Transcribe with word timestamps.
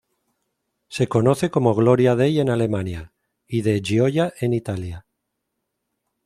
Se 0.87 1.05
conoce 1.05 1.51
como 1.51 1.75
'Gloria 1.75 2.15
Dei' 2.15 2.39
en 2.39 2.49
Alemania 2.49 3.13
y 3.45 3.61
de 3.61 3.79
'Gioia' 3.81 4.33
en 4.39 4.51
Italia. 4.55 5.05